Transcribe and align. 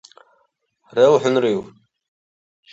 РелхӀунрив! 0.95 1.63